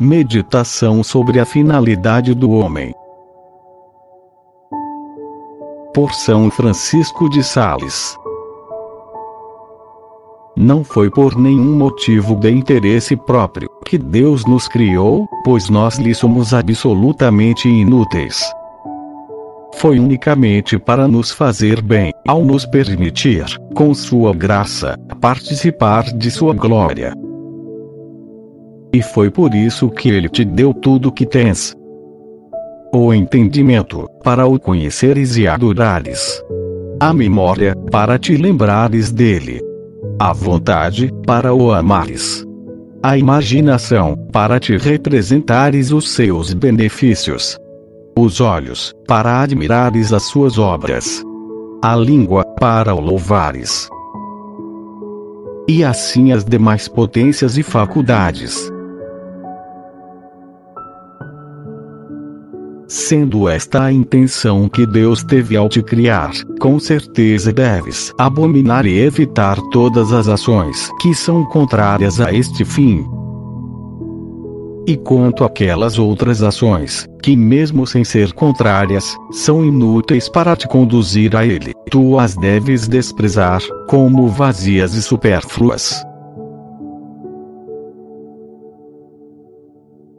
[0.00, 2.94] Meditação sobre a finalidade do homem.
[5.92, 8.16] Por São Francisco de Sales.
[10.56, 16.14] Não foi por nenhum motivo de interesse próprio que Deus nos criou, pois nós lhe
[16.14, 18.40] somos absolutamente inúteis.
[19.74, 23.44] Foi unicamente para nos fazer bem, ao nos permitir,
[23.74, 27.14] com Sua graça, participar de Sua glória.
[28.92, 31.74] E foi por isso que ele te deu tudo o que tens.
[32.92, 36.42] O entendimento, para o conheceres e adorares.
[36.98, 39.60] A memória, para te lembrares dele.
[40.18, 42.44] A vontade, para o amares.
[43.02, 47.56] A imaginação, para te representares os seus benefícios.
[48.22, 51.24] Os olhos, para admirares as suas obras.
[51.82, 53.88] A língua, para o louvares.
[55.66, 58.70] E assim as demais potências e faculdades
[62.86, 68.98] Sendo esta a intenção que Deus teve ao te criar, com certeza deves abominar e
[68.98, 73.06] evitar todas as ações que são contrárias a este fim.
[74.90, 81.36] E quanto àquelas outras ações, que mesmo sem ser contrárias, são inúteis para te conduzir
[81.36, 86.04] a ele, tu as deves desprezar, como vazias e supérfluas.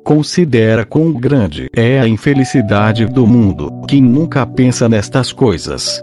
[0.06, 6.02] Considera quão grande é a infelicidade do mundo, que nunca pensa nestas coisas.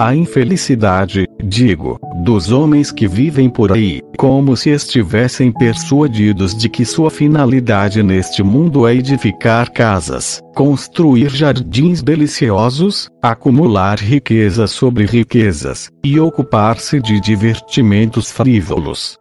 [0.00, 6.86] A infelicidade, digo, dos homens que vivem por aí, como se estivessem persuadidos de que
[6.86, 16.18] sua finalidade neste mundo é edificar casas, construir jardins deliciosos, acumular riquezas sobre riquezas, e
[16.18, 19.18] ocupar-se de divertimentos frívolos.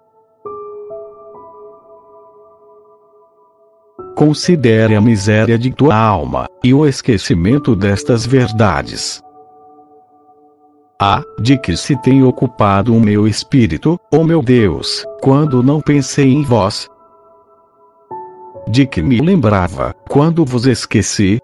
[4.16, 9.22] Considere a miséria de tua alma, e o esquecimento destas verdades.
[11.02, 15.80] Ah, de que se tem ocupado o meu espírito, ó oh meu Deus, quando não
[15.80, 16.90] pensei em vós?
[18.68, 21.40] De que me lembrava, quando vos esqueci?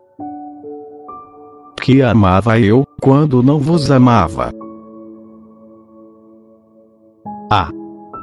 [1.81, 4.51] Que amava eu, quando não vos amava?
[7.49, 7.69] Ah!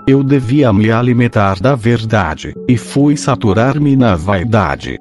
[0.06, 4.98] Eu devia me alimentar da verdade, e fui saturar-me na vaidade.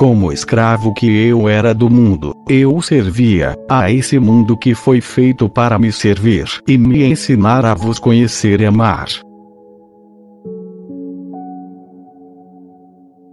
[0.00, 5.46] Como escravo que eu era do mundo, eu servia a esse mundo que foi feito
[5.46, 9.08] para me servir e me ensinar a vos conhecer e amar.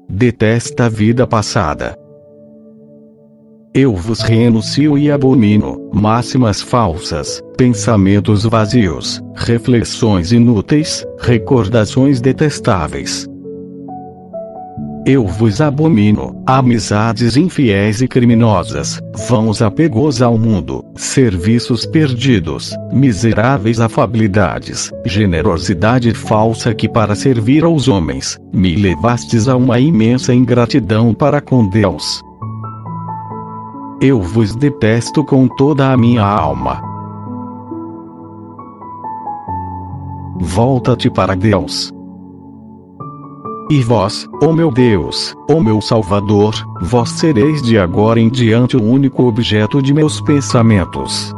[0.09, 1.97] Detesta a vida passada
[3.77, 13.26] eu vos renuncio e abomino, máximas falsas, pensamentos vazios, reflexões inúteis, recordações detestáveis.
[15.09, 24.91] Eu vos abomino, amizades infiéis e criminosas, vãos apegos ao mundo, serviços perdidos, miseráveis afabilidades,
[25.05, 31.69] generosidade falsa que para servir aos homens, me levastes a uma imensa ingratidão para com
[31.69, 32.21] Deus.
[34.01, 36.81] Eu vos detesto com toda a minha alma.
[40.41, 41.96] Volta-te para Deus.
[43.69, 48.83] E vós, ó meu Deus, ó meu Salvador, vós sereis de agora em diante o
[48.83, 51.33] único objeto de meus pensamentos.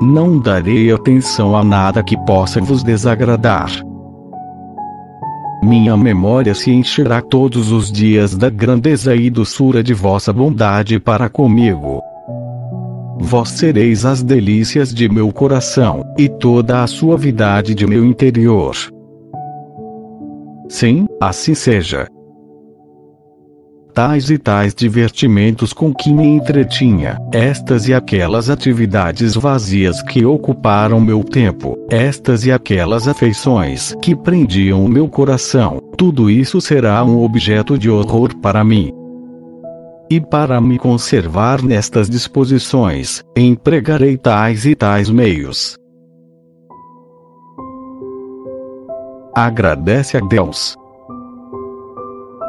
[0.00, 3.70] Não darei atenção a nada que possa vos desagradar.
[5.62, 11.28] Minha memória se encherá todos os dias da grandeza e doçura de vossa bondade para
[11.28, 12.00] comigo.
[13.18, 18.74] Vós sereis as delícias de meu coração, e toda a suavidade de meu interior.
[20.68, 22.08] Sim, assim seja
[23.96, 31.00] tais e tais divertimentos com que me entretinha, estas e aquelas atividades vazias que ocuparam
[31.00, 37.22] meu tempo, estas e aquelas afeições que prendiam o meu coração, tudo isso será um
[37.22, 38.92] objeto de horror para mim.
[40.10, 45.78] E para me conservar nestas disposições, empregarei tais e tais meios.
[49.36, 50.74] Agradece a Deus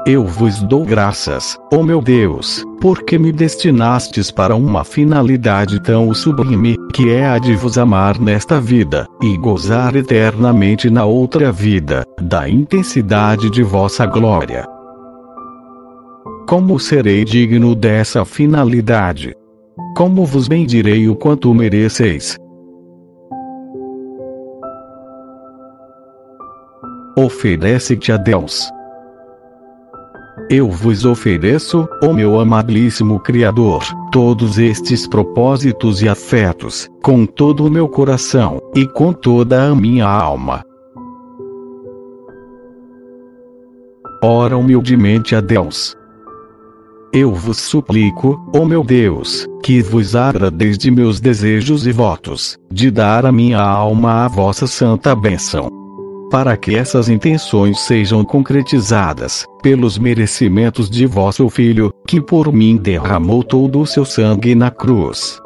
[0.09, 6.77] eu vos dou graças, ó meu Deus, porque me destinastes para uma finalidade tão sublime,
[6.93, 12.47] que é a de vos amar nesta vida, e gozar eternamente na outra vida, da
[12.47, 14.65] intensidade de vossa glória.
[16.47, 19.35] Como serei digno dessa finalidade?
[19.93, 22.37] Como vos bendirei o quanto mereceis?
[27.17, 28.69] Oferece-te a Deus.
[30.51, 37.71] Eu vos ofereço, ó meu amabilíssimo Criador, todos estes propósitos e afetos, com todo o
[37.71, 40.63] meu coração, e com toda a minha alma.
[44.23, 45.95] Ora humildemente a Deus.
[47.11, 52.91] Eu vos suplico, ó meu Deus, que vos abra desde meus desejos e votos, de
[52.91, 55.76] dar a minha alma a vossa santa bênção
[56.29, 63.43] para que essas intenções sejam concretizadas, pelos merecimentos de vosso Filho, que por mim derramou
[63.43, 65.39] todo o seu sangue na cruz.